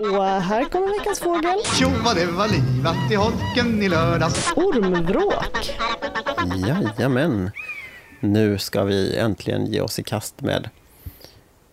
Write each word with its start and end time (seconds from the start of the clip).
Och 0.00 0.24
här 0.24 0.64
kommer 0.64 0.98
veckans 0.98 1.20
fågel. 1.20 1.58
Tjo 1.78 1.88
vad 2.04 2.16
det 2.16 2.26
var 2.26 2.48
livat 2.48 3.12
i 3.12 3.14
holken 3.14 3.82
i 3.82 3.88
lördags. 3.88 4.52
Ormvråk. 4.56 5.70
Jajamän. 6.56 7.50
Nu 8.20 8.58
ska 8.58 8.84
vi 8.84 9.16
äntligen 9.16 9.66
ge 9.66 9.80
oss 9.80 9.98
i 9.98 10.02
kast 10.02 10.40
med 10.40 10.68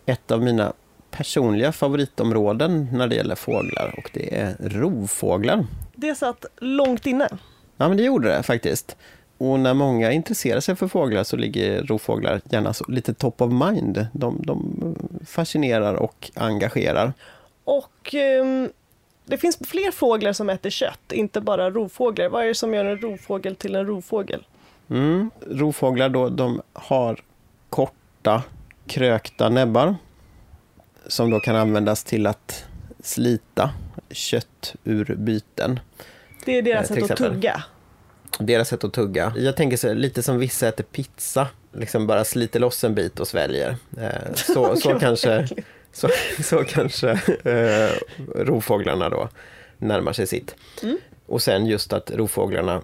ett 0.06 0.32
av 0.32 0.42
mina 0.42 0.74
personliga 1.12 1.72
favoritområden 1.72 2.88
när 2.94 3.08
det 3.08 3.16
gäller 3.16 3.36
fåglar 3.36 3.96
och 3.98 4.10
det 4.14 4.36
är 4.36 4.56
rovfåglar. 4.60 5.66
Det 5.96 6.16
satt 6.16 6.46
långt 6.58 7.06
inne. 7.06 7.28
Ja, 7.78 7.88
men 7.88 7.98
det 7.98 8.04
gjorde 8.04 8.28
det 8.28 8.44
faktiskt. 8.44 8.96
Och 9.38 9.60
när 9.60 9.74
många 9.74 10.12
intresserar 10.12 10.60
sig 10.60 10.76
för 10.76 10.88
fåglar 10.88 11.24
så 11.24 11.38
ligger 11.38 11.84
rovfåglar 11.84 12.42
gärna 12.50 12.74
så, 12.74 12.86
lite 12.88 13.14
top 13.14 13.42
of 13.42 13.52
mind. 13.52 14.08
De, 14.14 14.42
de 14.46 14.96
fascinerar 15.26 15.94
och 15.94 16.32
engagerar. 16.36 17.14
Och 17.64 18.14
um, 18.42 18.70
det 19.26 19.38
finns 19.38 19.58
fler 19.68 19.92
fåglar 19.92 20.34
som 20.34 20.50
äter 20.50 20.70
kött, 20.70 21.12
inte 21.12 21.42
bara 21.42 21.70
rovfåglar. 21.70 22.30
Vad 22.30 22.44
är 22.44 22.48
det 22.48 22.56
som 22.56 22.74
gör 22.74 22.86
en 22.86 22.98
rovfågel 22.98 23.56
till 23.56 23.76
en 23.76 23.86
rovfågel? 23.86 24.46
Mm. 24.90 25.32
Rovfåglar 25.52 26.10
då, 26.10 26.30
de 26.30 26.62
har 26.74 27.20
korta 27.70 28.44
krökta 28.88 29.50
näbbar 29.50 29.96
som 31.08 31.30
då 31.30 31.40
kan 31.40 31.56
användas 31.56 32.04
till 32.04 32.28
att 32.28 32.66
slita 33.04 33.70
kött 34.12 34.76
ur 34.84 35.16
byten. 35.16 35.80
Det 36.46 36.58
är 36.58 36.62
deras 36.62 36.82
Eh, 36.82 36.88
sätt 36.88 36.96
till 36.96 37.04
att 37.04 37.12
exempel. 37.12 37.36
tugga. 37.36 37.64
Deras 38.40 38.68
sätt 38.68 38.84
att 38.84 38.94
tugga. 38.94 39.34
Jag 39.38 39.56
tänker 39.56 39.78
så, 39.78 39.94
lite 39.94 40.24
som 40.24 40.38
vissa 40.38 40.68
äter 40.68 40.84
pizza. 40.84 41.48
Liksom 41.72 42.08
bara 42.08 42.24
sliter 42.26 42.60
loss 42.60 42.84
en 42.84 42.96
bit 42.96 43.20
och 43.20 43.28
sväljer. 43.28 43.76
Eh, 43.98 44.34
så, 44.36 44.76
så 44.82 45.00
kanske, 45.00 45.34
äckligt. 45.36 45.68
Så, 45.94 46.10
så 46.44 46.64
kanske 46.64 47.10
eh, 47.44 47.92
rovfåglarna 48.36 49.10
då 49.10 49.30
närmar 49.78 50.14
sig 50.14 50.28
sitt. 50.28 50.56
Mm. 50.84 50.98
Och 51.26 51.42
sen 51.42 51.66
just 51.66 51.94
att 51.94 52.12
rovfåglarna 52.12 52.82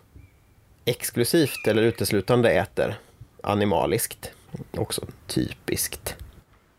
exklusivt 0.85 1.67
eller 1.67 1.83
uteslutande 1.83 2.51
äter 2.51 2.95
animaliskt. 3.43 4.31
Också 4.77 5.01
typiskt. 5.27 6.15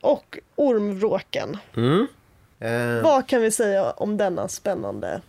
Och 0.00 0.39
ormvråken. 0.56 1.59
Mm. 1.77 2.06
Eh, 2.61 3.03
Vad 3.03 3.28
kan 3.28 3.42
vi 3.42 3.50
säga 3.50 3.91
om 3.91 4.17
denna 4.17 4.48
spännande 4.48 5.20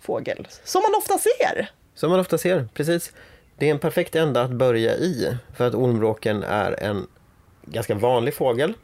fågel? 0.00 0.48
Som 0.64 0.82
man 0.82 0.94
ofta 0.98 1.18
ser. 1.18 1.70
Som 1.94 2.10
man 2.10 2.20
ofta 2.20 2.38
ser, 2.38 2.68
precis. 2.74 3.12
Det 3.58 3.66
är 3.66 3.70
en 3.70 3.78
perfekt 3.78 4.14
ända 4.14 4.42
att 4.42 4.50
börja 4.50 4.96
i. 4.96 5.36
För 5.56 5.66
att 5.66 5.74
ormvråken 5.74 6.42
är 6.42 6.82
en 6.82 7.06
ganska 7.62 7.94
vanlig 7.94 8.34
fågel. 8.34 8.74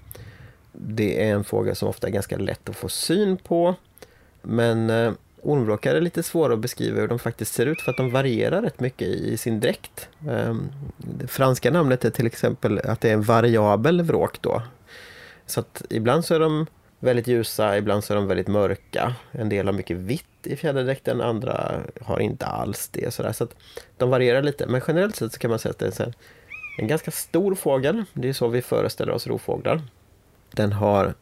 Det 0.72 1.28
är 1.28 1.34
en 1.34 1.44
fågel 1.44 1.76
som 1.76 1.88
ofta 1.88 2.06
är 2.06 2.10
ganska 2.10 2.36
lätt 2.36 2.68
att 2.68 2.76
få 2.76 2.88
syn 2.88 3.36
på. 3.36 3.74
Men 4.42 4.90
eh, 4.90 5.12
ormvråkar 5.42 5.94
är 5.94 6.00
lite 6.00 6.22
svåra 6.22 6.54
att 6.54 6.58
beskriva 6.58 7.00
hur 7.00 7.08
de 7.08 7.18
faktiskt 7.18 7.54
ser 7.54 7.66
ut 7.66 7.80
för 7.80 7.90
att 7.90 7.96
de 7.96 8.10
varierar 8.10 8.62
rätt 8.62 8.80
mycket 8.80 9.08
i, 9.08 9.36
sin 9.36 9.60
dräkt. 9.60 10.08
Ehm, 10.28 10.68
det 10.96 11.26
franska 11.26 11.70
namnet 11.70 12.04
är 12.04 12.10
till 12.10 12.26
exempel 12.26 12.78
att 12.78 13.00
det 13.00 13.08
är 13.08 13.14
en 13.14 13.22
variabel 13.22 14.02
vråk 14.02 14.42
då. 14.42 14.62
Så 15.46 15.60
att 15.60 15.82
ibland 15.90 16.24
så 16.24 16.34
är 16.34 16.40
de 16.40 16.66
väldigt 16.98 17.26
ljusa, 17.26 17.78
ibland 17.78 18.04
så 18.04 18.12
är 18.12 18.16
de 18.16 18.26
väldigt 18.26 18.48
mörka. 18.48 19.14
En 19.32 19.48
del 19.48 19.66
har 19.66 19.72
mycket 19.72 19.96
vitt 19.96 20.24
i 20.42 20.56
fjäderdräkten, 20.56 21.20
andra 21.20 21.80
har 22.00 22.20
inte 22.20 22.46
alls 22.46 22.88
det. 22.88 23.14
Så, 23.14 23.22
där. 23.22 23.32
så 23.32 23.44
att 23.44 23.54
de 23.96 24.10
varierar 24.10 24.42
lite, 24.42 24.66
men 24.66 24.80
generellt 24.88 25.16
sett 25.16 25.32
så 25.32 25.38
kan 25.38 25.50
man 25.50 25.58
säga 25.58 25.70
att 25.70 25.78
det 25.78 26.00
är 26.00 26.14
en 26.78 26.88
ganska 26.88 27.10
stor 27.10 27.54
fågel. 27.54 28.04
Det 28.12 28.28
är 28.28 28.32
så 28.32 28.48
vi 28.48 28.62
föreställer 28.62 29.12
oss 29.12 29.26
rovfåglar. 29.26 29.82
Den 30.50 30.72
har 30.72 31.14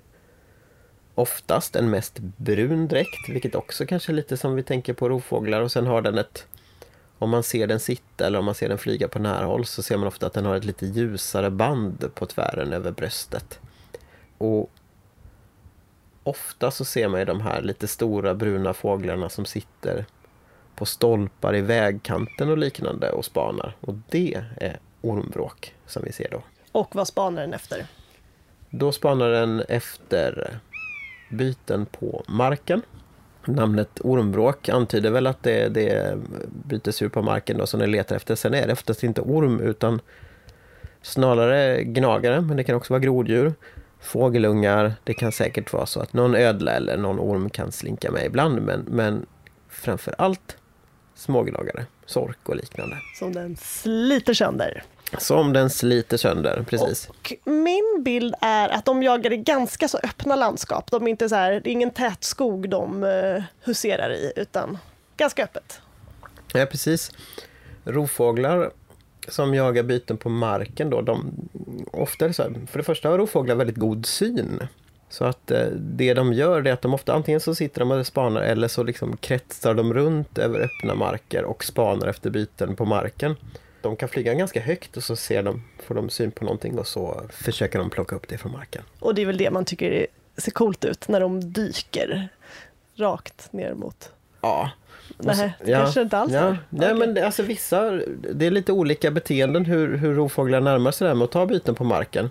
oftast 1.15 1.77
en 1.77 1.91
mest 1.91 2.19
brun 2.19 2.89
dräkt, 2.89 3.29
vilket 3.29 3.55
också 3.55 3.87
kanske 3.87 4.13
är 4.13 4.15
lite 4.15 4.37
som 4.37 4.55
vi 4.55 4.63
tänker 4.63 4.93
på 4.93 5.09
rovfåglar. 5.09 5.61
Och 5.61 5.73
sen 5.73 5.87
har 5.87 6.03
den 6.03 6.19
ett, 6.19 6.47
om 7.19 7.31
man 7.31 7.43
ser 7.43 7.67
den 7.67 7.81
sitta 7.81 8.27
eller 8.27 8.39
om 8.39 8.45
man 8.45 8.55
ser 8.55 8.69
den 8.69 8.79
flyga 8.79 9.09
på 9.09 9.19
nära 9.19 9.47
håll 9.47 9.65
så 9.65 9.83
ser 9.83 9.97
man 9.97 10.07
ofta 10.09 10.27
att 10.27 10.33
den 10.33 10.45
har 10.45 10.57
ett 10.57 10.65
lite 10.65 10.87
ljusare 10.87 11.51
band 11.51 12.11
på 12.15 12.27
tvären 12.27 12.73
över 12.73 12.91
bröstet. 12.91 13.61
Och 14.39 14.71
ofta 16.23 16.71
så 16.71 16.85
ser 16.85 17.09
man 17.09 17.21
ju 17.21 17.27
de 17.27 17.41
här 17.41 17.63
lite 17.63 17.87
stora 17.87 18.35
bruna 18.35 18.75
fåglarna 18.75 19.29
som 19.29 19.45
sitter 19.45 20.07
på 20.75 20.87
stolpar 20.87 21.57
i 21.57 21.61
vägkanten 21.61 22.51
och 22.51 22.59
liknande 22.59 23.11
och 23.11 23.25
spanar. 23.25 23.77
Och 23.81 23.95
det 24.09 24.45
är 24.57 24.79
ormvråk 25.01 25.75
som 25.87 26.03
vi 26.05 26.13
ser 26.13 26.29
då. 26.31 26.43
Och 26.73 26.95
vad 26.95 27.09
spanar 27.09 27.43
den 27.43 27.55
efter? 27.55 27.87
Då 28.71 28.93
spanar 28.93 29.31
den 29.31 29.61
efter 29.69 30.59
byten 31.29 31.87
på 31.87 32.25
marken. 32.29 32.83
Namnet 33.45 34.01
ormvråk 34.01 34.69
antyder 34.69 35.11
väl 35.11 35.27
att 35.27 35.43
det, 35.43 35.69
det 35.69 35.89
är 35.89 36.19
bytesdjur 36.65 37.09
på 37.09 37.23
marken 37.23 37.59
då 37.59 37.67
som 37.67 37.81
den 37.81 37.91
letar 37.91 38.17
efter. 38.17 38.35
Sen 38.35 38.55
är 38.55 38.67
det 38.67 38.73
oftast 38.73 39.05
inte 39.05 39.21
orm 39.21 39.61
utan 39.61 40.01
snarare 41.03 41.85
gnagare, 41.85 42.41
men 42.41 42.57
det 42.57 42.65
kan 42.65 42.75
också 42.75 42.93
vara 42.93 43.01
groddjur. 43.01 43.55
Fågelungar, 44.01 44.93
det 45.05 45.15
kan 45.15 45.33
säkert 45.33 45.73
vara 45.73 45.87
så 45.87 46.01
att 46.01 46.13
någon 46.13 46.35
ödla 46.35 46.73
eller 46.73 46.97
någon 46.97 47.21
orm 47.21 47.51
kan 47.51 47.73
slinka 47.73 48.11
med 48.11 48.25
ibland, 48.27 48.63
men, 48.63 48.85
men 48.89 49.27
framför 49.69 50.15
allt 50.19 50.57
smågnagare, 51.15 51.87
sork 52.07 52.49
och 52.49 52.57
liknande. 52.57 52.97
Som 53.19 53.33
den 53.33 53.57
sliter 53.57 54.35
sönder. 54.35 54.83
Som 55.19 55.53
den 55.53 55.71
sliter 55.71 56.17
sönder, 56.17 56.65
precis. 56.69 57.09
Och 57.09 57.33
min 57.45 58.03
bild 58.05 58.35
är 58.41 58.69
att 58.69 58.85
de 58.85 59.03
jagar 59.03 59.33
i 59.33 59.37
ganska 59.37 59.89
så 59.89 59.99
öppna 60.03 60.37
landskap. 60.37 60.91
De 60.91 61.07
är 61.07 61.11
inte 61.11 61.29
så 61.29 61.35
här, 61.35 61.51
det 61.51 61.71
är 61.71 61.73
ingen 61.73 61.91
tät 61.91 62.25
skog 62.25 62.69
de 62.69 63.03
uh, 63.03 63.43
huserar 63.65 64.11
i, 64.11 64.33
utan 64.37 64.79
ganska 65.17 65.45
öppet. 65.45 65.81
Ja, 66.53 66.67
precis. 66.67 67.13
Rovfåglar 67.85 68.71
som 69.29 69.55
jagar 69.55 69.83
byten 69.83 70.17
på 70.17 70.29
marken 70.29 70.91
då, 70.91 71.01
de, 71.01 71.33
ofta 71.93 72.27
är 72.27 72.33
så 72.33 72.43
här, 72.43 72.53
för 72.71 72.79
det 72.79 72.85
första 72.85 73.09
har 73.09 73.19
rovfåglar 73.19 73.55
väldigt 73.55 73.77
god 73.77 74.07
syn. 74.07 74.69
Så 75.09 75.25
att 75.25 75.51
eh, 75.51 75.67
det 75.77 76.15
de 76.15 76.33
gör 76.33 76.67
är 76.67 76.73
att 76.73 76.83
de 76.83 76.95
ofta 76.95 77.13
antingen 77.13 77.41
så 77.41 77.55
sitter 77.55 77.81
de 77.81 77.91
och 77.91 78.07
spanar 78.07 78.41
eller 78.41 78.69
så 78.69 78.83
liksom 78.83 79.17
kretsar 79.17 79.75
de 79.75 79.95
runt 79.95 80.39
över 80.39 80.61
öppna 80.61 80.95
marker 80.95 81.45
och 81.45 81.65
spanar 81.65 82.07
efter 82.07 82.31
byten 82.31 82.77
på 82.77 82.85
marken. 82.85 83.37
De 83.89 83.97
kan 83.97 84.09
flyga 84.09 84.35
ganska 84.35 84.61
högt 84.61 84.97
och 84.97 85.03
så 85.03 85.17
ser 85.17 85.43
de, 85.43 85.63
får 85.83 85.95
de 85.95 86.11
syn 86.11 86.31
på 86.31 86.45
någonting 86.45 86.79
och 86.79 86.87
så 86.87 87.23
försöker 87.31 87.79
de 87.79 87.91
plocka 87.91 88.17
upp 88.17 88.29
det 88.29 88.39
från 88.39 88.53
marken. 88.53 88.83
Och 89.01 89.15
det 89.15 89.23
är 89.23 89.27
väl 89.27 89.37
det 89.37 89.51
man 89.51 89.65
tycker 89.65 90.07
ser 90.37 90.51
coolt 90.51 90.85
ut, 90.85 91.09
när 91.09 91.21
de 91.21 91.53
dyker 91.53 92.29
rakt 92.97 93.53
ner 93.53 93.75
mot... 93.75 94.13
Ja. 94.41 94.71
Nej, 95.19 95.53
det 95.65 95.73
kanske 95.73 96.03
inte 96.03 96.19
alls 96.19 96.33
ja. 96.33 96.57
Nej, 96.71 96.93
Okej. 96.93 96.95
men 96.95 97.15
det, 97.15 97.27
alltså 97.27 97.43
vissa, 97.43 97.91
det 98.35 98.47
är 98.47 98.51
lite 98.51 98.73
olika 98.73 99.11
beteenden 99.11 99.65
hur, 99.65 99.97
hur 99.97 100.15
rovfåglar 100.15 100.61
närmar 100.61 100.91
sig 100.91 101.05
det 101.05 101.09
här 101.09 101.15
med 101.15 101.25
att 101.25 101.31
ta 101.31 101.47
byten 101.47 101.75
på 101.75 101.85
marken. 101.85 102.31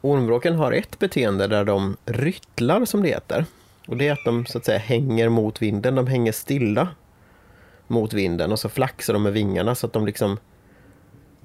Ormvråken 0.00 0.54
har 0.54 0.72
ett 0.72 0.98
beteende 0.98 1.46
där 1.46 1.64
de 1.64 1.96
ryttlar 2.04 2.84
som 2.84 3.02
det 3.02 3.08
heter. 3.08 3.44
Och 3.88 3.96
det 3.96 4.08
är 4.08 4.12
att 4.12 4.24
de 4.24 4.46
så 4.46 4.58
att 4.58 4.64
säga 4.64 4.78
hänger 4.78 5.28
mot 5.28 5.62
vinden, 5.62 5.94
de 5.94 6.06
hänger 6.06 6.32
stilla 6.32 6.88
mot 7.86 8.12
vinden 8.12 8.52
och 8.52 8.58
så 8.58 8.68
flaxar 8.68 9.12
de 9.12 9.22
med 9.22 9.32
vingarna 9.32 9.74
så 9.74 9.86
att 9.86 9.92
de 9.92 10.06
liksom 10.06 10.38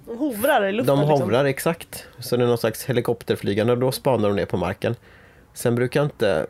De 0.06 0.18
hovrar 0.18 0.66
i 0.66 0.72
luften. 0.72 0.96
de 0.96 1.02
liksom. 1.02 1.22
hovrar 1.22 1.46
exakt. 1.46 2.06
Så 2.20 2.38
det 2.38 2.44
är 2.44 2.48
någon 2.48 2.58
slags 2.58 2.86
helikopterflygande 2.86 3.74
och 3.74 3.80
då 3.80 3.92
spanar 3.92 4.28
de 4.30 4.36
ner 4.36 4.46
på 4.46 4.58
marken. 4.58 4.96
Sen 5.54 5.76
brukar 5.76 6.04
inte 6.04 6.46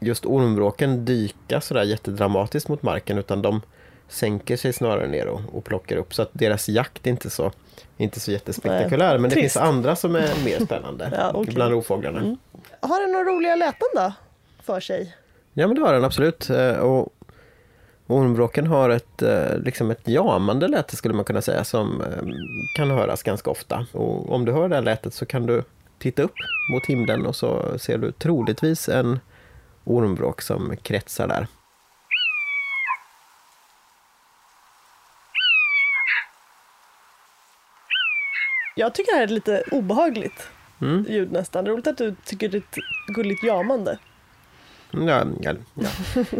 just 0.00 0.26
ormvråken 0.26 1.04
dyka 1.04 1.60
sådär 1.60 1.82
jättedramatiskt 1.82 2.68
mot 2.68 2.82
marken 2.82 3.18
utan 3.18 3.42
de 3.42 3.60
sänker 4.08 4.56
sig 4.56 4.72
snarare 4.72 5.06
ner 5.08 5.26
och, 5.26 5.40
och 5.52 5.64
plockar 5.64 5.96
upp. 5.96 6.14
Så 6.14 6.22
att 6.22 6.30
deras 6.32 6.68
jakt 6.68 7.06
är 7.06 7.10
inte 7.10 7.30
så, 7.30 7.52
inte 7.96 8.20
så 8.20 8.32
jättespektakulär. 8.32 9.18
Men 9.18 9.30
det 9.30 9.36
finns 9.36 9.56
andra 9.56 9.96
som 9.96 10.14
är 10.16 10.44
mer 10.44 10.64
spännande 10.64 11.10
Ja, 11.18 11.30
okej. 11.34 11.54
bland 11.54 11.72
rovfåglarna. 11.72 12.36
Har 12.80 13.00
den 13.00 13.12
några 13.12 13.24
roliga 13.24 13.56
läten 13.56 13.88
då? 13.94 14.12
För 14.62 14.80
sig? 14.80 15.16
Ja 15.54 15.66
men 15.66 15.76
det 15.76 15.82
har 15.82 15.92
den 15.92 16.04
absolut. 16.04 16.50
Eh, 16.50 16.72
Och 16.76 17.08
ormvråken 18.10 18.66
har 18.66 18.90
ett, 18.90 19.22
eh, 19.22 19.58
liksom 19.58 19.90
ett 19.90 20.08
jamande 20.08 20.68
läte 20.68 20.96
skulle 20.96 21.14
man 21.14 21.24
kunna 21.24 21.42
säga 21.42 21.64
som 21.64 22.00
eh, 22.00 22.06
kan 22.76 22.90
höras 22.90 23.22
ganska 23.22 23.50
ofta. 23.50 23.86
Och 23.92 24.32
om 24.32 24.44
du 24.44 24.52
hör 24.52 24.68
det 24.68 24.74
här 24.74 24.82
lätet 24.82 25.14
så 25.14 25.26
kan 25.26 25.46
du 25.46 25.62
titta 25.98 26.22
upp 26.22 26.34
mot 26.72 26.86
himlen 26.86 27.26
och 27.26 27.36
så 27.36 27.78
ser 27.78 27.98
du 27.98 28.12
troligtvis 28.12 28.88
en 28.88 29.20
ormvråk 29.84 30.42
som 30.42 30.76
kretsar 30.82 31.28
där. 31.28 31.46
Jag 38.76 38.94
tycker 38.94 39.12
det 39.12 39.16
här 39.18 39.26
är 39.26 39.28
lite 39.28 39.64
obehagligt 39.70 40.48
Mm. 40.82 41.04
ljud 41.08 41.32
nästan. 41.32 41.66
Roligt 41.66 41.86
att 41.86 41.98
du 41.98 42.14
tycker 42.24 42.48
det 42.48 42.56
är 42.56 42.58
ett 42.60 42.76
gulligt 43.06 43.42
jamande. 43.42 43.98
Ja, 44.92 45.24
ja, 45.40 45.54
ja. 45.74 45.88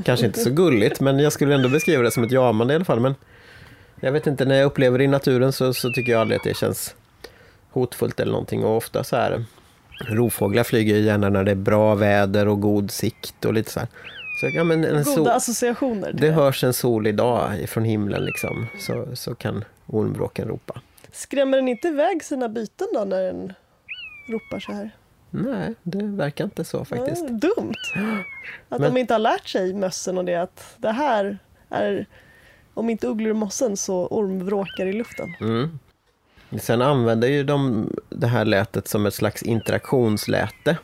Kanske 0.05 0.27
inte 0.27 0.41
så 0.41 0.51
gulligt 0.51 1.01
men 1.01 1.19
jag 1.19 1.33
skulle 1.33 1.55
ändå 1.55 1.69
beskriva 1.69 2.03
det 2.03 2.11
som 2.11 2.25
ett 2.25 2.33
jamande 2.33 2.75
i 2.75 2.77
alla 2.77 2.85
fall. 2.85 3.01
Men 3.01 3.15
jag 4.01 4.13
vet 4.13 4.27
inte, 4.27 4.45
när 4.45 4.55
jag 4.55 4.67
upplever 4.67 4.99
det 4.99 5.05
i 5.05 5.09
naturen 5.09 5.53
så, 5.53 5.75
så 5.75 5.91
tycker 5.93 6.13
jag 6.13 6.21
aldrig 6.21 6.37
att 6.39 6.45
det 6.45 6.57
känns 6.57 6.95
hotfullt 7.71 8.21
eller 8.21 8.33
någonting. 8.33 8.65
Och 8.65 8.77
ofta 8.77 9.05
så 9.05 9.17
här, 9.17 9.45
rovfåglar 10.01 10.65
flyger 10.65 10.97
ju 10.97 11.03
gärna 11.03 11.29
när 11.29 11.45
det 11.45 11.51
är 11.51 11.55
bra 11.55 11.95
väder 11.95 12.49
och 12.49 12.61
god 12.61 12.91
sikt 12.91 13.45
och 13.45 13.55
lite 13.55 13.71
så 13.71 13.81
här. 13.81 13.89
Så, 14.41 14.51
ja, 14.55 14.65
men 14.65 14.85
en 14.85 14.91
Goda 14.91 15.05
sol, 15.05 15.29
associationer. 15.29 16.11
till 16.11 16.21
det 16.21 16.31
hörs 16.31 16.65
en 16.65 16.73
solig 16.73 17.15
dag 17.15 17.51
från 17.69 17.85
himlen 17.85 18.25
liksom, 18.25 18.67
så, 18.79 19.07
så 19.15 19.35
kan 19.35 19.65
ormvråken 19.87 20.49
ropa. 20.49 20.81
Skrämmer 21.13 21.57
den 21.57 21.69
inte 21.69 21.89
iväg 21.89 22.25
sina 22.25 22.49
byten 22.49 22.87
då 22.95 23.05
när 23.05 23.23
den 23.23 23.53
ropar 24.29 24.61
så 24.61 24.73
här? 24.73 24.91
Nej, 25.31 25.75
det 25.83 26.03
verkar 26.05 26.45
inte 26.45 26.65
så 26.65 26.85
faktiskt. 26.85 27.25
Ja, 27.29 27.35
dumt! 27.35 27.75
Att 28.69 28.81
Men- 28.81 28.95
de 28.95 29.01
inte 29.01 29.15
har 29.15 29.19
lärt 29.19 29.49
sig 29.49 29.75
mössen 29.75 30.19
och 30.19 30.25
det 30.25 30.35
att 30.35 30.75
det 30.77 30.93
här 30.93 31.39
är, 31.69 32.07
om 32.75 32.91
inte 32.91 33.07
ugglor 33.07 33.31
och 33.31 33.37
mossen 33.37 33.77
så 33.77 34.07
ormvråkar 34.07 34.87
i 34.87 34.93
luften. 34.93 35.35
Mm. 35.41 35.79
Sen 36.61 36.83
använder 36.83 37.29
ju 37.29 37.45
de 37.45 37.91
det 38.09 38.27
här 38.27 38.45
lätet 38.45 38.89
som 38.89 39.07
ett 39.07 39.15
slags 39.15 39.43
interaktionsläte. 39.43 40.77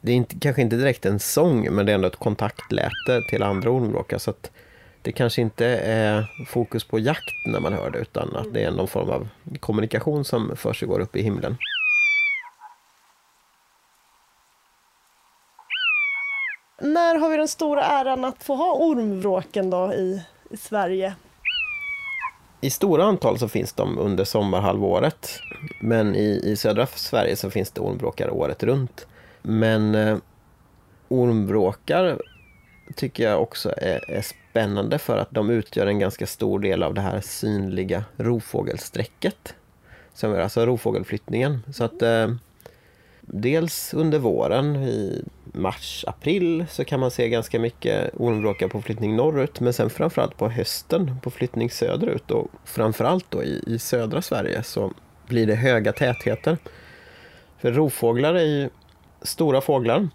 Det 0.00 0.12
är 0.12 0.16
inte, 0.16 0.36
kanske 0.38 0.62
inte 0.62 0.76
direkt 0.76 1.06
en 1.06 1.18
sång, 1.18 1.68
men 1.74 1.86
det 1.86 1.92
är 1.92 1.94
ändå 1.94 2.08
ett 2.08 2.16
kontaktläte 2.16 3.22
till 3.30 3.42
andra 3.42 3.70
ormvråkar. 3.70 4.18
Så 4.18 4.30
att 4.30 4.50
det 5.02 5.12
kanske 5.12 5.42
inte 5.42 5.66
är 5.84 6.26
fokus 6.48 6.84
på 6.84 6.98
jakt 6.98 7.34
när 7.46 7.60
man 7.60 7.72
hör 7.72 7.90
det, 7.90 7.98
utan 7.98 8.36
att 8.36 8.54
det 8.54 8.64
är 8.64 8.70
någon 8.70 8.88
form 8.88 9.10
av 9.10 9.28
kommunikation 9.60 10.24
som 10.24 10.56
försiggår 10.56 11.00
uppe 11.00 11.18
i 11.18 11.22
himlen. 11.22 11.56
När 16.80 17.14
har 17.14 17.30
vi 17.30 17.36
den 17.36 17.48
stora 17.48 17.84
äran 17.84 18.24
att 18.24 18.42
få 18.42 18.54
ha 18.54 18.74
ormvråken 18.74 19.70
då 19.70 19.92
i, 19.92 20.22
i 20.50 20.56
Sverige? 20.56 21.14
I 22.60 22.70
stora 22.70 23.04
antal 23.04 23.38
så 23.38 23.48
finns 23.48 23.72
de 23.72 23.98
under 23.98 24.24
sommarhalvåret. 24.24 25.40
Men 25.80 26.16
i, 26.16 26.40
i 26.44 26.56
södra 26.56 26.86
Sverige 26.86 27.36
så 27.36 27.50
finns 27.50 27.70
det 27.70 27.80
ormvråkar 27.80 28.30
året 28.30 28.62
runt. 28.62 29.06
Men 29.42 29.94
eh, 29.94 30.18
ormvråkar 31.08 32.18
tycker 32.96 33.24
jag 33.24 33.42
också 33.42 33.74
är, 33.76 34.10
är 34.10 34.22
spännande 34.22 34.98
för 34.98 35.18
att 35.18 35.30
de 35.30 35.50
utgör 35.50 35.86
en 35.86 35.98
ganska 35.98 36.26
stor 36.26 36.58
del 36.58 36.82
av 36.82 36.94
det 36.94 37.00
här 37.00 37.20
synliga 37.20 38.04
rovfågelsträcket. 38.16 39.54
Som 40.14 40.32
är 40.32 40.38
alltså 40.38 40.66
rovfågelflyttningen. 40.66 41.62
Så 41.72 41.84
att 41.84 42.02
eh, 42.02 42.34
dels 43.20 43.94
under 43.94 44.18
våren 44.18 44.76
i 44.76 45.24
mars, 45.52 46.04
april 46.08 46.66
så 46.70 46.84
kan 46.84 47.00
man 47.00 47.10
se 47.10 47.28
ganska 47.28 47.58
mycket 47.58 48.10
ormvråkar 48.14 48.68
på 48.68 48.82
flyttning 48.82 49.16
norrut 49.16 49.60
men 49.60 49.72
sen 49.72 49.90
framförallt 49.90 50.36
på 50.36 50.48
hösten 50.48 51.16
på 51.22 51.30
flyttning 51.30 51.70
söderut 51.70 52.30
och 52.30 52.48
framförallt 52.64 53.30
då 53.30 53.42
i, 53.42 53.62
i 53.66 53.78
södra 53.78 54.22
Sverige 54.22 54.62
så 54.62 54.92
blir 55.26 55.46
det 55.46 55.54
höga 55.54 55.92
tätheter. 55.92 56.58
För 57.58 57.72
rovfåglar 57.72 58.34
är 58.34 58.44
ju 58.44 58.70
stora 59.22 59.60
fåglar 59.60 60.08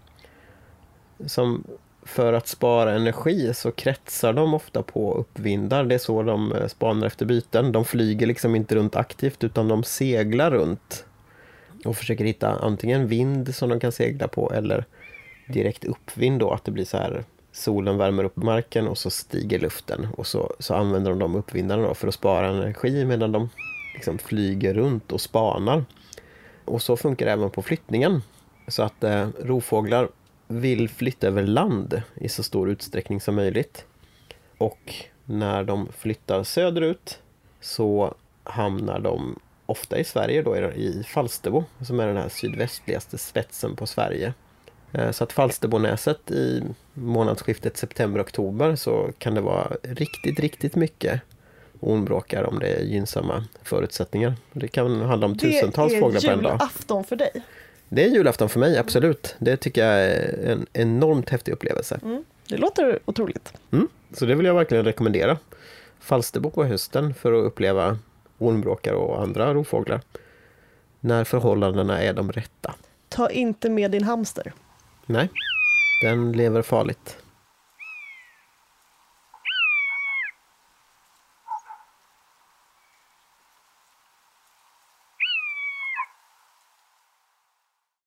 som 1.26 1.64
för 2.02 2.32
att 2.32 2.48
spara 2.48 2.94
energi 2.94 3.54
så 3.54 3.70
kretsar 3.72 4.32
de 4.32 4.54
ofta 4.54 4.82
på 4.82 5.14
uppvindar. 5.14 5.84
Det 5.84 5.94
är 5.94 5.98
så 5.98 6.22
de 6.22 6.52
eh, 6.52 6.66
spanar 6.66 7.06
efter 7.06 7.26
byten. 7.26 7.72
De 7.72 7.84
flyger 7.84 8.26
liksom 8.26 8.56
inte 8.56 8.74
runt 8.74 8.96
aktivt 8.96 9.44
utan 9.44 9.68
de 9.68 9.84
seglar 9.84 10.50
runt 10.50 11.04
och 11.84 11.96
försöker 11.96 12.24
hitta 12.24 12.48
antingen 12.48 13.08
vind 13.08 13.54
som 13.54 13.68
de 13.68 13.80
kan 13.80 13.92
segla 13.92 14.28
på 14.28 14.52
eller 14.52 14.84
direkt 15.48 15.84
uppvind 15.84 16.40
då, 16.40 16.50
att 16.50 16.64
det 16.64 16.70
blir 16.70 16.84
så 16.84 16.96
här 16.96 17.24
solen 17.52 17.98
värmer 17.98 18.24
upp 18.24 18.36
marken 18.36 18.88
och 18.88 18.98
så 18.98 19.10
stiger 19.10 19.58
luften 19.58 20.08
och 20.16 20.26
så, 20.26 20.52
så 20.58 20.74
använder 20.74 21.10
de 21.10 21.18
de 21.18 21.34
uppvindarna 21.34 21.82
då 21.82 21.94
för 21.94 22.08
att 22.08 22.14
spara 22.14 22.48
energi 22.48 23.04
medan 23.04 23.32
de 23.32 23.48
liksom 23.94 24.18
flyger 24.18 24.74
runt 24.74 25.12
och 25.12 25.20
spanar. 25.20 25.84
Och 26.64 26.82
så 26.82 26.96
funkar 26.96 27.26
det 27.26 27.32
även 27.32 27.50
på 27.50 27.62
flyttningen. 27.62 28.22
Så 28.68 28.82
att 28.82 29.04
eh, 29.04 29.28
rovfåglar 29.42 30.08
vill 30.46 30.88
flytta 30.88 31.26
över 31.26 31.42
land 31.42 32.02
i 32.14 32.28
så 32.28 32.42
stor 32.42 32.70
utsträckning 32.70 33.20
som 33.20 33.34
möjligt. 33.34 33.84
Och 34.58 34.94
när 35.24 35.64
de 35.64 35.88
flyttar 35.92 36.42
söderut 36.42 37.18
så 37.60 38.14
hamnar 38.44 39.00
de 39.00 39.38
ofta 39.66 39.98
i 39.98 40.04
Sverige 40.04 40.42
då 40.42 40.56
i 40.56 40.60
i 40.60 41.04
Falsterbo 41.04 41.64
som 41.80 42.00
är 42.00 42.06
den 42.06 42.16
här 42.16 42.28
sydvästligaste 42.28 43.18
spetsen 43.18 43.76
på 43.76 43.86
Sverige. 43.86 44.34
Eh, 44.92 45.10
Så 45.10 45.24
att 45.24 45.32
Falsterbonäset 45.32 46.30
i 46.30 46.62
månadsskiftet 46.94 47.76
september-oktober 47.76 48.76
så 48.76 49.10
kan 49.18 49.34
det 49.34 49.40
vara 49.40 49.72
riktigt, 49.82 50.40
riktigt 50.40 50.76
mycket 50.76 51.20
ormvråkar 51.80 52.42
om 52.44 52.58
det 52.58 52.66
är 52.68 52.82
gynnsamma 52.82 53.44
förutsättningar. 53.62 54.34
Det 54.52 54.68
kan 54.68 55.00
handla 55.00 55.26
om 55.26 55.38
tusentals 55.38 55.92
fåglar 56.00 56.20
på 56.20 56.26
en 56.30 56.38
Det 56.42 56.42
är 56.42 56.42
dag. 56.42 56.52
julafton 56.52 57.04
för 57.04 57.16
dig. 57.16 57.30
Det 57.88 58.04
är 58.04 58.08
julafton 58.08 58.48
för 58.48 58.60
mig, 58.60 58.78
absolut. 58.78 59.36
Det 59.38 59.56
tycker 59.56 59.86
jag 59.86 60.00
är 60.04 60.46
en 60.46 60.66
enormt 60.72 61.28
häftig 61.30 61.52
upplevelse. 61.52 62.00
Det 62.48 62.56
låter 62.56 62.98
otroligt. 63.04 63.52
Mm. 63.72 63.88
Så 64.12 64.26
det 64.26 64.34
vill 64.34 64.46
jag 64.46 64.54
verkligen 64.54 64.84
rekommendera. 64.84 65.38
Falsterbo 66.00 66.50
på 66.50 66.64
hösten 66.64 67.14
för 67.14 67.32
att 67.32 67.44
uppleva 67.44 67.98
ormvråkar 68.38 68.92
och 68.92 69.22
andra 69.22 69.54
rovfåglar. 69.54 70.00
När 71.00 71.24
förhållandena 71.24 72.02
är 72.02 72.12
de 72.12 72.32
rätta. 72.32 72.74
Ta 73.08 73.30
inte 73.30 73.70
med 73.70 73.90
din 73.90 74.04
hamster. 74.04 74.52
Nej, 75.08 75.28
den 76.02 76.32
lever 76.32 76.62
farligt. 76.62 77.16